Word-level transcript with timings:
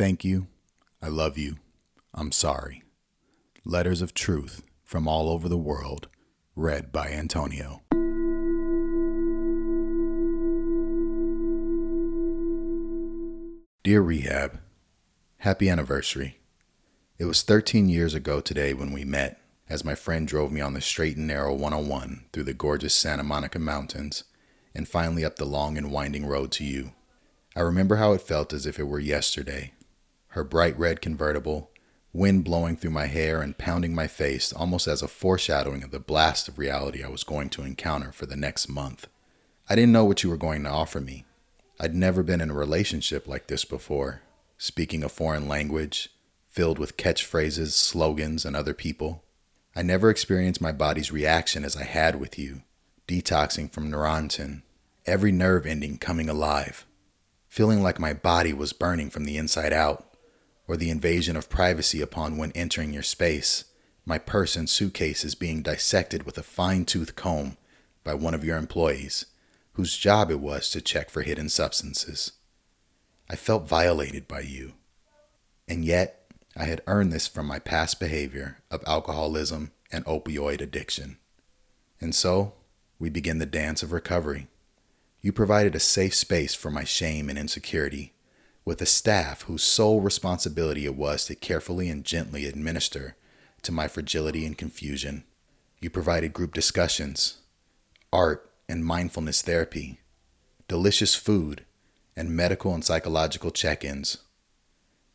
Thank 0.00 0.24
you. 0.24 0.46
I 1.02 1.08
love 1.08 1.36
you. 1.36 1.56
I'm 2.14 2.32
sorry. 2.32 2.84
Letters 3.66 4.00
of 4.00 4.14
Truth 4.14 4.62
from 4.82 5.06
All 5.06 5.28
Over 5.28 5.46
the 5.46 5.58
World, 5.58 6.08
read 6.56 6.90
by 6.90 7.08
Antonio. 7.08 7.82
Dear 13.82 14.00
Rehab, 14.00 14.58
Happy 15.40 15.68
anniversary. 15.68 16.38
It 17.18 17.26
was 17.26 17.42
13 17.42 17.90
years 17.90 18.14
ago 18.14 18.40
today 18.40 18.72
when 18.72 18.92
we 18.92 19.04
met, 19.04 19.38
as 19.68 19.84
my 19.84 19.94
friend 19.94 20.26
drove 20.26 20.50
me 20.50 20.62
on 20.62 20.72
the 20.72 20.80
straight 20.80 21.18
and 21.18 21.26
narrow 21.26 21.52
101 21.52 22.24
through 22.32 22.44
the 22.44 22.54
gorgeous 22.54 22.94
Santa 22.94 23.22
Monica 23.22 23.58
Mountains 23.58 24.24
and 24.74 24.88
finally 24.88 25.26
up 25.26 25.36
the 25.36 25.44
long 25.44 25.76
and 25.76 25.92
winding 25.92 26.24
road 26.24 26.50
to 26.52 26.64
you. 26.64 26.92
I 27.54 27.60
remember 27.60 27.96
how 27.96 28.14
it 28.14 28.22
felt 28.22 28.54
as 28.54 28.64
if 28.64 28.78
it 28.78 28.84
were 28.84 28.98
yesterday. 28.98 29.74
Her 30.30 30.44
bright 30.44 30.78
red 30.78 31.00
convertible, 31.00 31.70
wind 32.12 32.44
blowing 32.44 32.76
through 32.76 32.90
my 32.90 33.06
hair 33.06 33.42
and 33.42 33.58
pounding 33.58 33.94
my 33.94 34.06
face 34.06 34.52
almost 34.52 34.86
as 34.86 35.02
a 35.02 35.08
foreshadowing 35.08 35.82
of 35.82 35.90
the 35.90 36.00
blast 36.00 36.48
of 36.48 36.58
reality 36.58 37.02
I 37.02 37.08
was 37.08 37.24
going 37.24 37.48
to 37.50 37.62
encounter 37.62 38.12
for 38.12 38.26
the 38.26 38.36
next 38.36 38.68
month. 38.68 39.08
I 39.68 39.74
didn't 39.74 39.92
know 39.92 40.04
what 40.04 40.22
you 40.22 40.30
were 40.30 40.36
going 40.36 40.64
to 40.64 40.70
offer 40.70 41.00
me. 41.00 41.24
I'd 41.78 41.94
never 41.94 42.22
been 42.22 42.40
in 42.40 42.50
a 42.50 42.54
relationship 42.54 43.26
like 43.26 43.46
this 43.46 43.64
before, 43.64 44.22
speaking 44.58 45.02
a 45.02 45.08
foreign 45.08 45.48
language, 45.48 46.10
filled 46.48 46.78
with 46.78 46.96
catchphrases, 46.96 47.72
slogans, 47.72 48.44
and 48.44 48.54
other 48.54 48.74
people. 48.74 49.24
I 49.74 49.82
never 49.82 50.10
experienced 50.10 50.60
my 50.60 50.72
body's 50.72 51.12
reaction 51.12 51.64
as 51.64 51.76
I 51.76 51.84
had 51.84 52.20
with 52.20 52.38
you, 52.38 52.62
detoxing 53.08 53.72
from 53.72 53.90
Neurontin, 53.90 54.62
every 55.06 55.32
nerve 55.32 55.66
ending 55.66 55.96
coming 55.96 56.28
alive, 56.28 56.86
feeling 57.48 57.82
like 57.82 57.98
my 57.98 58.12
body 58.12 58.52
was 58.52 58.72
burning 58.72 59.10
from 59.10 59.24
the 59.24 59.36
inside 59.36 59.72
out, 59.72 60.09
or 60.70 60.76
the 60.76 60.90
invasion 60.90 61.36
of 61.36 61.50
privacy 61.50 62.00
upon 62.00 62.36
when 62.36 62.52
entering 62.52 62.92
your 62.92 63.02
space, 63.02 63.64
my 64.06 64.18
purse 64.18 64.54
and 64.54 64.70
suitcase 64.70 65.24
is 65.24 65.34
being 65.34 65.62
dissected 65.62 66.22
with 66.22 66.38
a 66.38 66.44
fine 66.44 66.84
tooth 66.84 67.16
comb 67.16 67.56
by 68.04 68.14
one 68.14 68.34
of 68.34 68.44
your 68.44 68.56
employees 68.56 69.26
whose 69.72 69.98
job 69.98 70.30
it 70.30 70.38
was 70.38 70.70
to 70.70 70.80
check 70.80 71.10
for 71.10 71.22
hidden 71.22 71.48
substances. 71.48 72.34
I 73.28 73.34
felt 73.34 73.66
violated 73.66 74.28
by 74.28 74.42
you. 74.42 74.74
And 75.66 75.84
yet, 75.84 76.30
I 76.56 76.66
had 76.66 76.82
earned 76.86 77.12
this 77.12 77.26
from 77.26 77.46
my 77.46 77.58
past 77.58 77.98
behavior 77.98 78.58
of 78.70 78.84
alcoholism 78.86 79.72
and 79.90 80.04
opioid 80.04 80.60
addiction. 80.60 81.18
And 82.00 82.14
so, 82.14 82.52
we 83.00 83.10
begin 83.10 83.38
the 83.38 83.44
dance 83.44 83.82
of 83.82 83.90
recovery. 83.90 84.46
You 85.20 85.32
provided 85.32 85.74
a 85.74 85.80
safe 85.80 86.14
space 86.14 86.54
for 86.54 86.70
my 86.70 86.84
shame 86.84 87.28
and 87.28 87.36
insecurity, 87.36 88.12
with 88.70 88.80
a 88.80 88.86
staff 88.86 89.42
whose 89.42 89.64
sole 89.64 90.00
responsibility 90.00 90.84
it 90.84 90.94
was 90.94 91.24
to 91.24 91.34
carefully 91.34 91.90
and 91.90 92.04
gently 92.04 92.46
administer 92.46 93.16
to 93.62 93.72
my 93.72 93.88
fragility 93.88 94.46
and 94.46 94.56
confusion. 94.56 95.24
You 95.80 95.90
provided 95.90 96.32
group 96.32 96.54
discussions, 96.54 97.38
art, 98.12 98.48
and 98.68 98.84
mindfulness 98.84 99.42
therapy, 99.42 99.98
delicious 100.68 101.16
food, 101.16 101.64
and 102.14 102.30
medical 102.30 102.72
and 102.72 102.84
psychological 102.84 103.50
check 103.50 103.84
ins. 103.84 104.18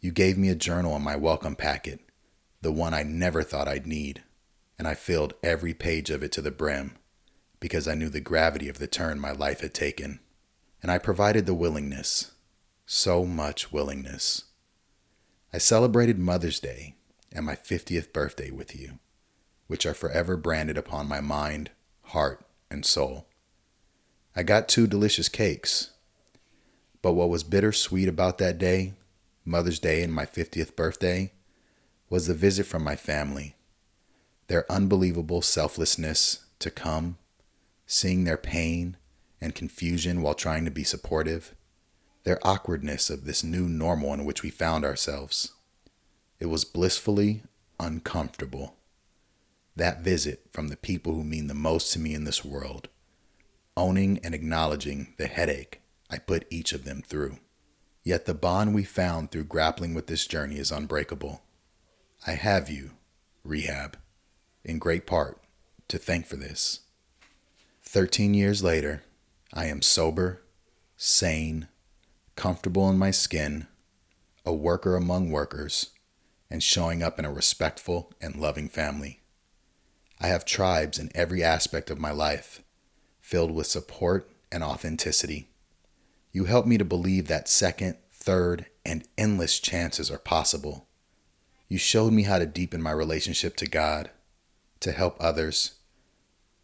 You 0.00 0.10
gave 0.10 0.36
me 0.36 0.48
a 0.48 0.56
journal 0.56 0.96
in 0.96 1.02
my 1.02 1.14
welcome 1.14 1.54
packet, 1.54 2.00
the 2.60 2.72
one 2.72 2.92
I 2.92 3.04
never 3.04 3.44
thought 3.44 3.68
I'd 3.68 3.86
need, 3.86 4.24
and 4.80 4.88
I 4.88 4.94
filled 4.94 5.34
every 5.44 5.74
page 5.74 6.10
of 6.10 6.24
it 6.24 6.32
to 6.32 6.42
the 6.42 6.50
brim 6.50 6.96
because 7.60 7.86
I 7.86 7.94
knew 7.94 8.08
the 8.08 8.20
gravity 8.20 8.68
of 8.68 8.80
the 8.80 8.88
turn 8.88 9.20
my 9.20 9.30
life 9.30 9.60
had 9.60 9.74
taken. 9.74 10.18
And 10.82 10.90
I 10.90 10.98
provided 10.98 11.46
the 11.46 11.54
willingness, 11.54 12.32
so 12.86 13.24
much 13.24 13.72
willingness. 13.72 14.44
I 15.52 15.58
celebrated 15.58 16.18
Mother's 16.18 16.60
Day 16.60 16.94
and 17.32 17.46
my 17.46 17.54
50th 17.54 18.12
birthday 18.12 18.50
with 18.50 18.78
you, 18.78 18.98
which 19.66 19.86
are 19.86 19.94
forever 19.94 20.36
branded 20.36 20.76
upon 20.76 21.08
my 21.08 21.20
mind, 21.20 21.70
heart, 22.02 22.44
and 22.70 22.84
soul. 22.84 23.26
I 24.36 24.42
got 24.42 24.68
two 24.68 24.86
delicious 24.86 25.28
cakes. 25.28 25.90
But 27.02 27.12
what 27.12 27.28
was 27.28 27.44
bittersweet 27.44 28.08
about 28.08 28.38
that 28.38 28.58
day, 28.58 28.94
Mother's 29.44 29.78
Day 29.78 30.02
and 30.02 30.12
my 30.12 30.26
50th 30.26 30.74
birthday, 30.74 31.32
was 32.10 32.26
the 32.26 32.34
visit 32.34 32.66
from 32.66 32.82
my 32.82 32.96
family. 32.96 33.56
Their 34.48 34.70
unbelievable 34.70 35.42
selflessness 35.42 36.44
to 36.58 36.70
come, 36.70 37.18
seeing 37.86 38.24
their 38.24 38.36
pain 38.36 38.96
and 39.40 39.54
confusion 39.54 40.22
while 40.22 40.34
trying 40.34 40.64
to 40.64 40.70
be 40.70 40.84
supportive, 40.84 41.54
their 42.24 42.44
awkwardness 42.46 43.10
of 43.10 43.24
this 43.24 43.44
new 43.44 43.68
normal 43.68 44.12
in 44.12 44.24
which 44.24 44.42
we 44.42 44.50
found 44.50 44.84
ourselves. 44.84 45.52
It 46.40 46.46
was 46.46 46.64
blissfully 46.64 47.42
uncomfortable. 47.78 48.76
That 49.76 50.02
visit 50.02 50.46
from 50.52 50.68
the 50.68 50.76
people 50.76 51.14
who 51.14 51.24
mean 51.24 51.46
the 51.46 51.54
most 51.54 51.92
to 51.92 51.98
me 51.98 52.14
in 52.14 52.24
this 52.24 52.44
world 52.44 52.88
owning 53.76 54.20
and 54.22 54.34
acknowledging 54.34 55.14
the 55.16 55.26
headache 55.26 55.80
I 56.10 56.18
put 56.18 56.46
each 56.50 56.72
of 56.72 56.84
them 56.84 57.02
through. 57.02 57.38
Yet 58.04 58.26
the 58.26 58.34
bond 58.34 58.74
we 58.74 58.84
found 58.84 59.30
through 59.30 59.44
grappling 59.44 59.94
with 59.94 60.06
this 60.06 60.26
journey 60.26 60.58
is 60.58 60.70
unbreakable. 60.70 61.42
I 62.26 62.32
have 62.32 62.70
you, 62.70 62.92
Rehab, 63.42 63.98
in 64.64 64.78
great 64.78 65.06
part 65.06 65.40
to 65.88 65.98
thank 65.98 66.26
for 66.26 66.36
this. 66.36 66.80
Thirteen 67.82 68.34
years 68.34 68.62
later, 68.62 69.02
I 69.52 69.66
am 69.66 69.82
sober, 69.82 70.42
sane, 70.96 71.68
comfortable 72.36 72.88
in 72.90 72.98
my 72.98 73.10
skin, 73.10 73.66
a 74.44 74.52
worker 74.52 74.96
among 74.96 75.30
workers, 75.30 75.90
and 76.50 76.62
showing 76.62 77.02
up 77.02 77.18
in 77.18 77.24
a 77.24 77.32
respectful 77.32 78.12
and 78.20 78.36
loving 78.36 78.68
family. 78.68 79.20
I 80.20 80.28
have 80.28 80.44
tribes 80.44 80.98
in 80.98 81.10
every 81.14 81.42
aspect 81.42 81.90
of 81.90 81.98
my 81.98 82.10
life 82.10 82.62
filled 83.20 83.50
with 83.50 83.66
support 83.66 84.30
and 84.52 84.62
authenticity. 84.62 85.48
You 86.32 86.44
help 86.44 86.66
me 86.66 86.78
to 86.78 86.84
believe 86.84 87.26
that 87.28 87.48
second, 87.48 87.96
third, 88.12 88.66
and 88.84 89.06
endless 89.16 89.58
chances 89.58 90.10
are 90.10 90.18
possible. 90.18 90.86
You 91.68 91.78
showed 91.78 92.12
me 92.12 92.24
how 92.24 92.38
to 92.38 92.46
deepen 92.46 92.82
my 92.82 92.92
relationship 92.92 93.56
to 93.56 93.66
God, 93.66 94.10
to 94.80 94.92
help 94.92 95.16
others, 95.18 95.74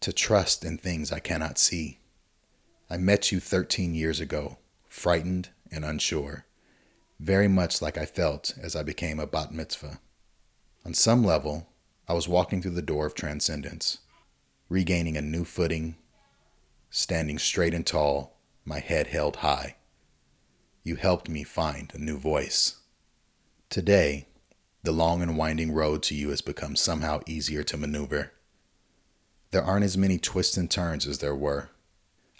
to 0.00 0.12
trust 0.12 0.64
in 0.64 0.78
things 0.78 1.12
I 1.12 1.18
cannot 1.18 1.58
see. 1.58 2.00
I 2.88 2.96
met 2.96 3.32
you 3.32 3.40
13 3.40 3.94
years 3.94 4.20
ago, 4.20 4.58
frightened 4.96 5.50
and 5.70 5.84
unsure, 5.84 6.46
very 7.20 7.48
much 7.48 7.82
like 7.82 7.98
I 7.98 8.06
felt 8.06 8.54
as 8.60 8.74
I 8.74 8.82
became 8.82 9.20
a 9.20 9.26
bat 9.26 9.52
mitzvah. 9.52 10.00
On 10.84 10.94
some 10.94 11.22
level, 11.22 11.68
I 12.08 12.14
was 12.14 12.26
walking 12.26 12.62
through 12.62 12.72
the 12.72 12.82
door 12.82 13.06
of 13.06 13.14
transcendence, 13.14 13.98
regaining 14.68 15.16
a 15.16 15.22
new 15.22 15.44
footing 15.44 15.96
standing 16.90 17.38
straight 17.38 17.74
and 17.74 17.86
tall, 17.86 18.38
my 18.64 18.78
head 18.78 19.08
held 19.08 19.36
high. 19.36 19.76
You 20.82 20.96
helped 20.96 21.28
me 21.28 21.42
find 21.44 21.92
a 21.92 21.98
new 21.98 22.16
voice. 22.16 22.76
Today, 23.68 24.28
the 24.82 24.92
long 24.92 25.20
and 25.20 25.36
winding 25.36 25.72
road 25.72 26.02
to 26.04 26.14
you 26.14 26.30
has 26.30 26.40
become 26.40 26.74
somehow 26.74 27.20
easier 27.26 27.62
to 27.64 27.76
maneuver. 27.76 28.32
There 29.50 29.62
aren't 29.62 29.84
as 29.84 29.98
many 29.98 30.18
twists 30.18 30.56
and 30.56 30.70
turns 30.70 31.06
as 31.06 31.18
there 31.18 31.34
were. 31.34 31.68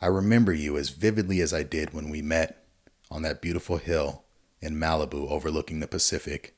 I 0.00 0.06
remember 0.06 0.52
you 0.52 0.78
as 0.78 0.88
vividly 0.88 1.40
as 1.40 1.52
I 1.52 1.62
did 1.62 1.92
when 1.92 2.08
we 2.08 2.22
met 2.22 2.64
on 3.10 3.22
that 3.22 3.42
beautiful 3.42 3.76
hill 3.76 4.24
in 4.60 4.76
Malibu 4.76 5.30
overlooking 5.30 5.80
the 5.80 5.86
Pacific, 5.86 6.56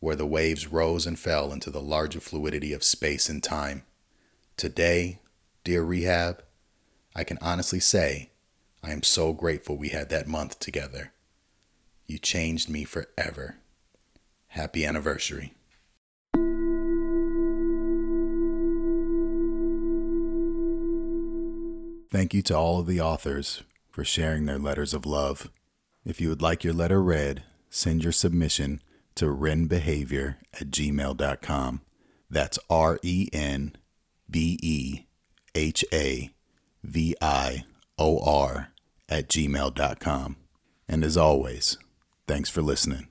where 0.00 0.16
the 0.16 0.26
waves 0.26 0.66
rose 0.66 1.06
and 1.06 1.18
fell 1.18 1.52
into 1.52 1.70
the 1.70 1.80
larger 1.80 2.20
fluidity 2.20 2.72
of 2.72 2.82
space 2.82 3.28
and 3.28 3.42
time. 3.42 3.84
Today, 4.56 5.20
dear 5.62 5.82
Rehab, 5.82 6.42
I 7.14 7.22
can 7.22 7.38
honestly 7.40 7.80
say 7.80 8.30
I 8.82 8.92
am 8.92 9.02
so 9.02 9.32
grateful 9.32 9.76
we 9.76 9.90
had 9.90 10.08
that 10.08 10.26
month 10.26 10.58
together. 10.58 11.12
You 12.06 12.18
changed 12.18 12.68
me 12.68 12.84
forever. 12.84 13.56
Happy 14.48 14.84
anniversary. 14.84 15.54
Thank 22.10 22.34
you 22.34 22.42
to 22.42 22.56
all 22.56 22.80
of 22.80 22.86
the 22.86 23.00
authors 23.00 23.62
for 23.90 24.04
sharing 24.04 24.46
their 24.46 24.58
letters 24.58 24.94
of 24.94 25.06
love. 25.06 25.50
If 26.04 26.20
you 26.20 26.28
would 26.28 26.42
like 26.42 26.64
your 26.64 26.72
letter 26.72 27.00
read, 27.02 27.44
send 27.68 28.02
your 28.02 28.12
submission 28.12 28.80
to 29.14 29.26
renbehavior 29.26 30.36
at 30.54 30.70
gmail.com. 30.70 31.82
That's 32.28 32.58
R 32.68 32.98
E 33.02 33.28
N 33.32 33.76
B 34.28 34.58
E 34.62 35.06
H 35.54 35.84
A 35.92 36.30
V 36.82 37.14
I 37.20 37.64
O 37.98 38.18
R 38.18 38.72
at 39.08 39.28
gmail.com. 39.28 40.36
And 40.88 41.04
as 41.04 41.16
always, 41.16 41.78
thanks 42.26 42.48
for 42.48 42.62
listening. 42.62 43.09